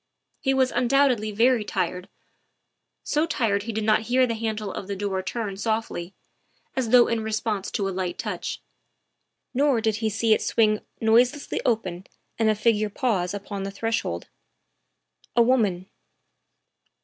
He 0.39 0.55
was 0.55 0.71
undoubtedly 0.71 1.31
very 1.31 1.63
tired 1.63 2.09
so 3.03 3.27
tired 3.27 3.61
he 3.61 3.71
did 3.71 3.83
not 3.83 4.01
hear 4.09 4.25
the 4.25 4.33
handle 4.33 4.73
of 4.73 4.87
the 4.87 4.95
door 4.95 5.21
turn 5.21 5.57
softly, 5.57 6.15
as 6.75 6.89
though 6.89 7.07
in 7.07 7.21
response 7.21 7.69
to 7.69 7.87
a 7.87 7.91
light 7.93 8.17
touch; 8.17 8.63
nor 9.53 9.79
did 9.79 9.97
he 9.97 10.09
see 10.09 10.33
it 10.33 10.41
swing 10.41 10.79
noiselessly 10.99 11.61
open 11.67 12.07
and 12.39 12.49
a 12.49 12.55
figure 12.55 12.89
pause 12.89 13.35
upon 13.35 13.61
the 13.61 13.69
threshold. 13.69 14.27
A 15.35 15.43
woman. 15.43 15.85